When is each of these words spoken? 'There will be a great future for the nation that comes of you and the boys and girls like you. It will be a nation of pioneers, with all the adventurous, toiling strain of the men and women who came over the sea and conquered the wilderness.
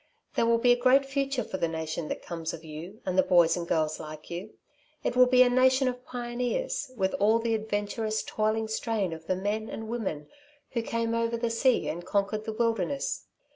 'There 0.33 0.47
will 0.47 0.57
be 0.57 0.71
a 0.71 0.75
great 0.75 1.05
future 1.05 1.43
for 1.43 1.57
the 1.57 1.67
nation 1.67 2.07
that 2.07 2.23
comes 2.23 2.55
of 2.55 2.65
you 2.65 2.99
and 3.05 3.19
the 3.19 3.21
boys 3.21 3.55
and 3.55 3.67
girls 3.67 3.99
like 3.99 4.31
you. 4.31 4.55
It 5.03 5.15
will 5.15 5.27
be 5.27 5.43
a 5.43 5.47
nation 5.51 5.87
of 5.87 6.03
pioneers, 6.07 6.91
with 6.97 7.13
all 7.19 7.37
the 7.37 7.53
adventurous, 7.53 8.23
toiling 8.23 8.67
strain 8.67 9.13
of 9.13 9.27
the 9.27 9.35
men 9.35 9.69
and 9.69 9.87
women 9.89 10.27
who 10.71 10.81
came 10.81 11.13
over 11.13 11.37
the 11.37 11.51
sea 11.51 11.87
and 11.87 12.03
conquered 12.03 12.45
the 12.45 12.53
wilderness. 12.53 13.27